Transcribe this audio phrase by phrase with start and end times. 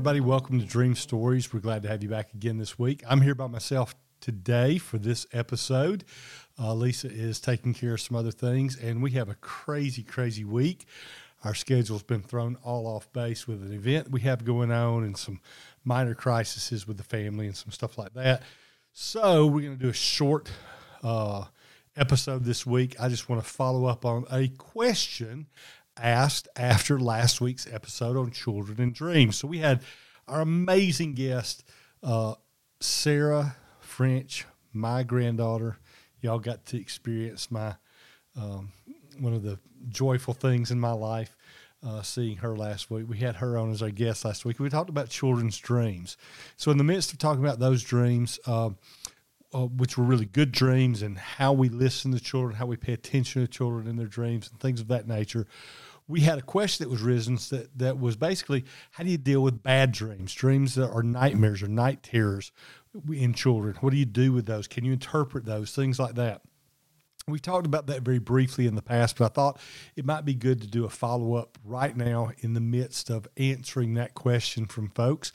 [0.00, 0.20] everybody.
[0.20, 1.52] Welcome to Dream Stories.
[1.52, 3.02] We're glad to have you back again this week.
[3.06, 6.04] I'm here by myself today for this episode.
[6.58, 10.42] Uh, Lisa is taking care of some other things, and we have a crazy, crazy
[10.42, 10.86] week.
[11.44, 15.18] Our schedule's been thrown all off base with an event we have going on and
[15.18, 15.38] some
[15.84, 18.42] minor crises with the family and some stuff like that.
[18.94, 20.50] So, we're going to do a short
[21.02, 21.44] uh,
[21.94, 22.96] episode this week.
[22.98, 25.48] I just want to follow up on a question
[26.00, 29.36] asked after last week's episode on children and dreams.
[29.36, 29.80] So we had
[30.26, 31.64] our amazing guest,
[32.02, 32.34] uh,
[32.80, 35.78] Sarah French, my granddaughter.
[36.20, 37.74] Y'all got to experience my
[38.36, 38.72] um,
[39.18, 39.58] one of the
[39.88, 41.36] joyful things in my life.
[41.82, 44.60] Uh, seeing her last week, we had her on as our guest last week.
[44.60, 46.18] We talked about children's dreams.
[46.58, 48.70] So, in the midst of talking about those dreams, uh,
[49.54, 52.92] uh, which were really good dreams, and how we listen to children, how we pay
[52.92, 55.46] attention to children in their dreams, and things of that nature,
[56.10, 59.42] we had a question that was risen that, that was basically how do you deal
[59.42, 62.50] with bad dreams, dreams that are nightmares or night terrors
[63.12, 63.76] in children?
[63.80, 64.66] What do you do with those?
[64.66, 65.72] Can you interpret those?
[65.72, 66.42] Things like that.
[67.28, 69.60] We talked about that very briefly in the past, but I thought
[69.94, 73.28] it might be good to do a follow up right now in the midst of
[73.36, 75.32] answering that question from folks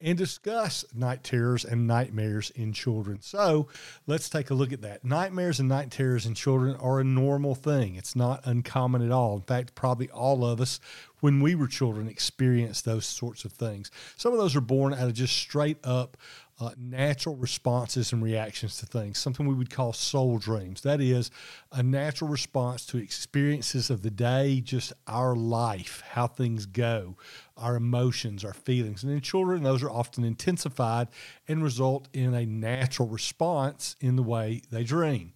[0.00, 3.20] and discuss night terrors and nightmares in children.
[3.20, 3.68] So
[4.06, 5.04] let's take a look at that.
[5.04, 9.36] Nightmares and night terrors in children are a normal thing, it's not uncommon at all.
[9.36, 10.80] In fact, probably all of us,
[11.20, 13.90] when we were children, experienced those sorts of things.
[14.16, 16.16] Some of those are born out of just straight up
[16.60, 20.82] uh, natural responses and reactions to things, something we would call soul dreams.
[20.82, 21.30] That is
[21.70, 27.16] a natural response to experiences of the day, just our life, how things go,
[27.58, 29.02] our emotions, our feelings.
[29.02, 31.08] And in children, those are often intensified
[31.46, 35.32] and result in a natural response in the way they dream.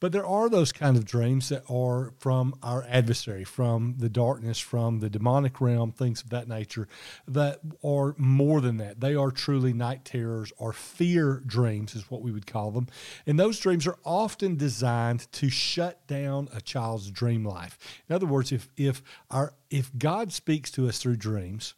[0.00, 4.58] But there are those kind of dreams that are from our adversary, from the darkness,
[4.58, 6.88] from the demonic realm, things of that nature,
[7.26, 9.00] that are more than that.
[9.00, 12.88] They are truly night terrors or fear dreams, is what we would call them.
[13.26, 17.78] And those dreams are often designed to shut down a child's dream life.
[18.08, 21.74] In other words, if if our if God speaks to us through dreams,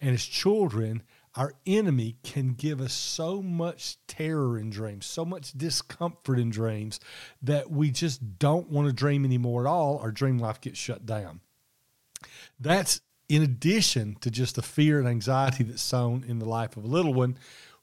[0.00, 1.02] and as children,
[1.34, 6.98] our enemy can give us so much terror in dreams, so much discomfort in dreams
[7.42, 9.98] that we just don't want to dream anymore at all.
[9.98, 11.40] Our dream life gets shut down.
[12.58, 16.84] That's in addition to just the fear and anxiety that's sown in the life of
[16.84, 17.36] a little one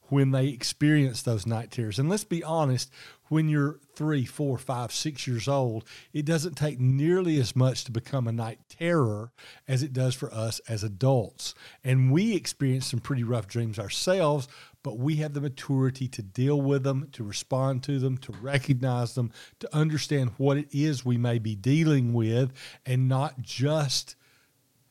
[0.08, 1.98] when they experience those night terrors.
[1.98, 2.90] And let's be honest,
[3.28, 7.92] when you're three, four, five, six years old, it doesn't take nearly as much to
[7.92, 9.32] become a night terror
[9.66, 11.54] as it does for us as adults.
[11.82, 14.46] And we experience some pretty rough dreams ourselves,
[14.82, 19.14] but we have the maturity to deal with them, to respond to them, to recognize
[19.14, 22.52] them, to understand what it is we may be dealing with,
[22.84, 24.14] and not just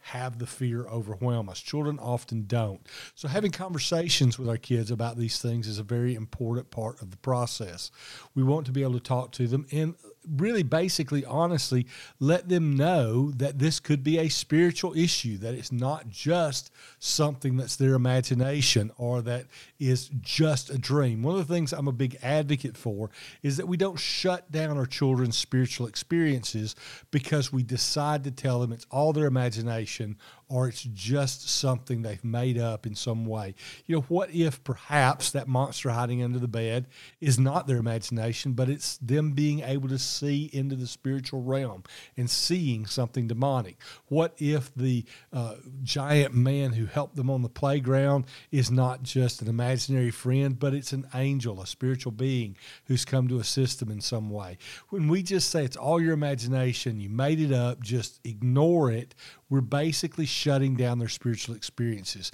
[0.10, 1.60] have the fear overwhelm us.
[1.60, 2.86] Children often don't.
[3.16, 7.10] So, having conversations with our kids about these things is a very important part of
[7.10, 7.90] the process.
[8.36, 9.96] We want to be able to talk to them and
[10.38, 11.86] really basically honestly
[12.20, 17.58] let them know that this could be a spiritual issue that it's not just something
[17.58, 19.46] that's their imagination or that
[19.80, 21.24] is just a dream.
[21.24, 23.10] One of the things i'm a big advocate for
[23.44, 26.76] is that we don't shut down our children's spiritual experiences
[27.12, 30.18] because we decide to tell them it's all their imagination
[30.48, 33.56] or it's just something they've made up in some way.
[33.86, 36.86] You know, what if perhaps that monster hiding under the bed
[37.20, 41.84] is not their imagination, but it's them being able to see into the spiritual realm
[42.16, 43.78] and seeing something demonic?
[44.08, 49.42] What if the uh, giant man who helped them on the playground is not just
[49.42, 52.56] an imaginary friend, but it's an angel, a spiritual being
[52.86, 54.58] who's come to assist them in some way?
[54.90, 59.16] When we just say it's all your imagination, you made it up, just ignore it,
[59.50, 62.32] we're basically shutting down their spiritual experiences.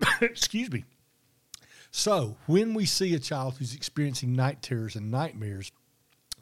[0.20, 0.84] Excuse me.
[1.90, 5.72] So, when we see a child who's experiencing night terrors and nightmares,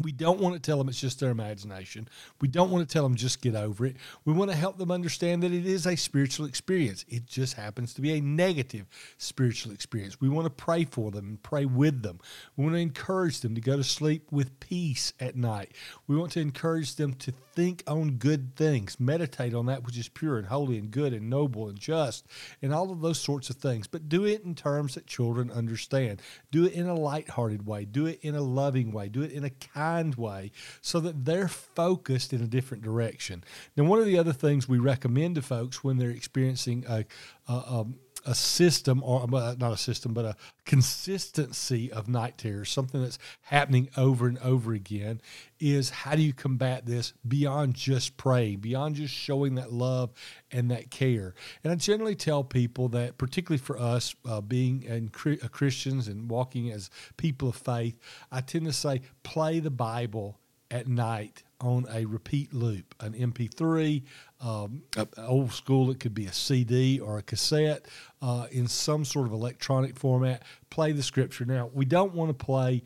[0.00, 2.08] we don't want to tell them it's just their imagination.
[2.40, 3.96] We don't want to tell them just get over it.
[4.24, 7.04] We want to help them understand that it is a spiritual experience.
[7.08, 8.86] It just happens to be a negative
[9.16, 10.20] spiritual experience.
[10.20, 12.20] We want to pray for them and pray with them.
[12.56, 15.72] We want to encourage them to go to sleep with peace at night.
[16.06, 20.08] We want to encourage them to think on good things, meditate on that which is
[20.08, 22.24] pure and holy and good and noble and just,
[22.62, 23.88] and all of those sorts of things.
[23.88, 26.22] But do it in terms that children understand.
[26.52, 27.84] Do it in a lighthearted way.
[27.84, 29.08] Do it in a loving way.
[29.08, 30.50] Do it in a kind kind way
[30.80, 33.42] so that they're focused in a different direction.
[33.76, 37.04] Now, one of the other things we recommend to folks when they're experiencing a,
[37.48, 37.86] a, a
[38.28, 40.36] a system, or not a system, but a
[40.66, 45.22] consistency of night terrors, something that's happening over and over again,
[45.58, 50.10] is how do you combat this beyond just praying, beyond just showing that love
[50.52, 51.34] and that care?
[51.64, 55.10] And I generally tell people that, particularly for us uh, being and
[55.42, 57.98] uh, Christians and walking as people of faith,
[58.30, 60.38] I tend to say play the Bible
[60.70, 64.02] at night on a repeat loop, an MP3,
[64.40, 64.82] um,
[65.18, 67.86] old school, it could be a CD or a cassette
[68.22, 70.42] uh, in some sort of electronic format.
[70.70, 71.44] Play the scripture.
[71.44, 72.82] Now, we don't want to play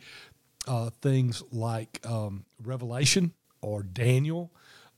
[0.67, 4.53] uh, things like um, Revelation or Daniel.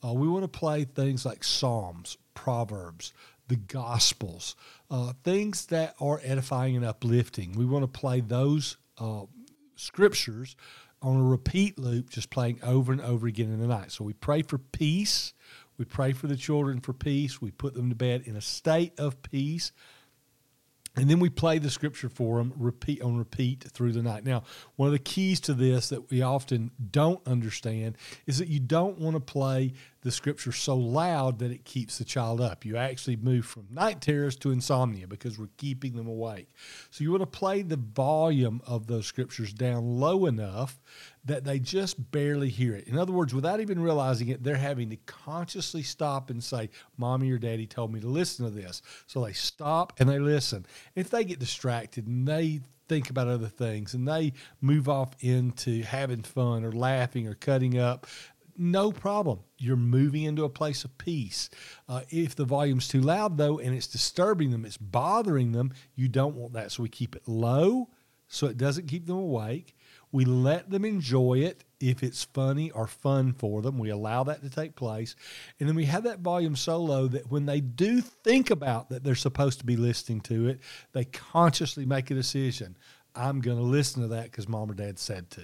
[0.05, 3.13] Uh, we want to play things like Psalms, Proverbs,
[3.49, 4.55] the Gospels,
[4.91, 7.53] uh, things that are edifying and uplifting.
[7.53, 9.23] We want to play those uh,
[9.77, 10.57] scriptures
[11.05, 13.93] on a repeat loop, just playing over and over again in the night.
[13.93, 15.35] So we pray for peace.
[15.77, 17.43] We pray for the children for peace.
[17.43, 19.71] We put them to bed in a state of peace.
[20.97, 24.25] And then we play the scripture for them repeat on repeat through the night.
[24.25, 24.45] Now,
[24.77, 28.99] one of the keys to this that we often don't understand is that you don't
[28.99, 29.73] want to play
[30.05, 32.65] the scripture so loud that it keeps the child up.
[32.65, 36.49] You actually move from night terrors to insomnia because we're keeping them awake.
[36.91, 40.79] So you want to play the volume of those scriptures down low enough
[41.25, 42.87] that they just barely hear it.
[42.87, 46.69] In other words, without even realizing it, they're having to consciously stop and say,
[46.99, 48.83] Mommy or Daddy told me to listen to this.
[49.07, 50.67] So they stop and they listen.
[50.95, 55.83] If they get distracted and they think about other things and they move off into
[55.83, 58.07] having fun or laughing or cutting up,
[58.57, 59.41] no problem.
[59.59, 61.51] You're moving into a place of peace.
[61.89, 66.09] Uh, if the volume's too loud, though, and it's disturbing them, it's bothering them, you
[66.09, 66.73] don't want that.
[66.73, 67.89] So we keep it low
[68.29, 69.77] so it doesn't keep them awake.
[70.11, 73.79] We let them enjoy it if it's funny or fun for them.
[73.79, 75.17] We allow that to take place.
[75.59, 79.05] And then we have that volume so low that when they do think about that
[79.05, 80.61] they're supposed to be listening to it,
[80.93, 82.77] they consciously make a decision.
[83.15, 85.41] I'm going to listen to that because mom or dad said to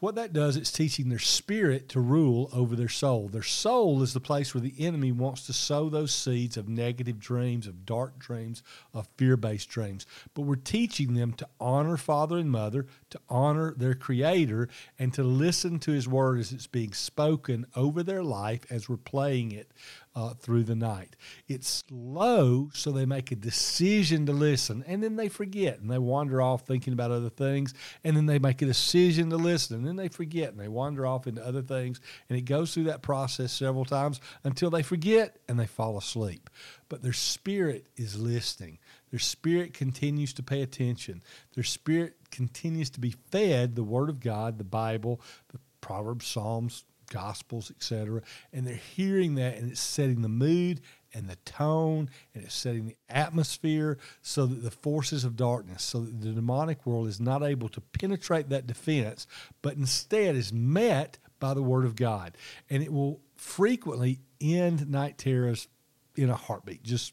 [0.00, 3.28] what that does, it's teaching their spirit to rule over their soul.
[3.28, 7.18] Their soul is the place where the enemy wants to sow those seeds of negative
[7.18, 8.62] dreams, of dark dreams,
[8.94, 10.06] of fear based dreams.
[10.34, 14.68] But we're teaching them to honor father and mother, to honor their creator,
[14.98, 18.96] and to listen to his word as it's being spoken over their life as we're
[18.96, 19.70] playing it
[20.14, 21.14] uh, through the night.
[21.46, 25.98] It's slow, so they make a decision to listen, and then they forget and they
[25.98, 29.86] wander off thinking about other things, and then they make a decision to listen, and
[29.86, 33.02] then they forget and they wander off into other things, and it goes through that
[33.02, 36.50] process several times until they forget and they fall asleep.
[36.88, 38.78] But their spirit is listening.
[39.10, 41.22] Their spirit continues to pay attention.
[41.54, 45.20] Their spirit continues to be fed the Word of God, the Bible,
[45.52, 48.22] the Proverbs, Psalms, Gospels, etc.
[48.52, 50.80] And they're hearing that and it's setting the mood
[51.12, 56.00] and the tone and it's setting the atmosphere so that the forces of darkness, so
[56.00, 59.26] that the demonic world is not able to penetrate that defense,
[59.60, 62.36] but instead is met by the Word of God.
[62.70, 65.68] And it will frequently end night terrors
[66.16, 67.12] in a heartbeat, just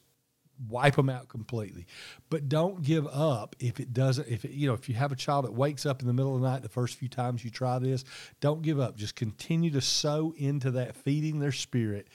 [0.70, 1.86] wipe them out completely.
[2.30, 4.28] But don't give up if it doesn't.
[4.28, 6.36] If it, you know, if you have a child that wakes up in the middle
[6.36, 8.04] of the night the first few times you try this,
[8.40, 8.96] don't give up.
[8.96, 12.08] Just continue to sow into that, feeding their spirit,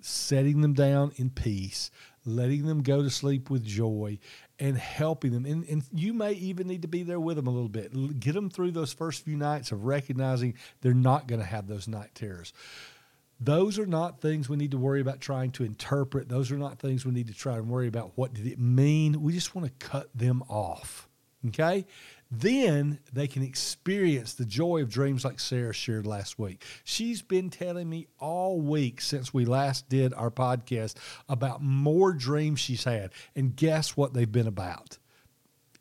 [0.00, 1.90] setting them down in peace,
[2.24, 4.18] letting them go to sleep with joy,
[4.58, 5.46] and helping them.
[5.46, 8.20] And, and you may even need to be there with them a little bit.
[8.20, 11.88] Get them through those first few nights of recognizing they're not going to have those
[11.88, 12.52] night terrors.
[13.40, 16.28] Those are not things we need to worry about trying to interpret.
[16.28, 19.22] Those are not things we need to try and worry about what did it mean.
[19.22, 21.08] We just want to cut them off.
[21.48, 21.86] Okay?
[22.30, 26.62] Then they can experience the joy of dreams like Sarah shared last week.
[26.84, 30.96] She's been telling me all week since we last did our podcast
[31.28, 33.10] about more dreams she's had.
[33.34, 34.98] And guess what they've been about?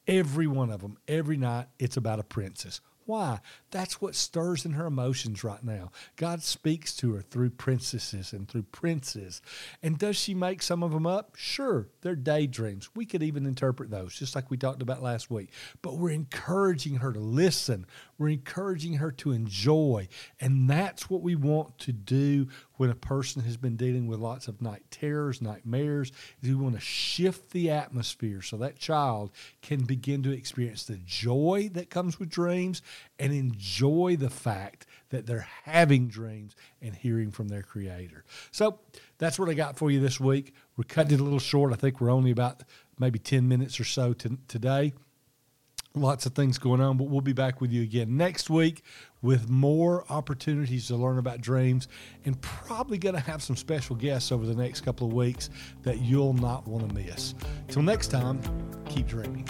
[0.07, 2.81] Every one of them, every night, it's about a princess.
[3.09, 3.39] Why?
[3.71, 5.89] That's what stirs in her emotions right now.
[6.15, 9.41] God speaks to her through princesses and through princes.
[9.81, 11.35] And does she make some of them up?
[11.35, 12.91] Sure, they're daydreams.
[12.95, 15.49] We could even interpret those, just like we talked about last week.
[15.81, 17.87] But we're encouraging her to listen.
[18.19, 20.07] We're encouraging her to enjoy.
[20.39, 22.47] And that's what we want to do
[22.79, 26.75] when a person has been dealing with lots of night terrors, nightmares, is we want
[26.75, 29.31] to shift the atmosphere so that child
[29.61, 32.81] can begin to experience the joy that comes with dreams
[33.19, 38.23] and enjoy the fact that they're having dreams and hearing from their creator.
[38.49, 38.79] So
[39.17, 40.53] that's what I got for you this week.
[40.77, 41.73] We're cutting it a little short.
[41.73, 42.63] I think we're only about
[42.97, 44.93] maybe 10 minutes or so to, today.
[45.95, 48.83] Lots of things going on, but we'll be back with you again next week
[49.21, 51.87] with more opportunities to learn about dreams
[52.25, 55.49] and probably going to have some special guests over the next couple of weeks
[55.83, 57.33] that you'll not want to miss.
[57.67, 58.39] Till next time,
[58.87, 59.47] keep dreaming.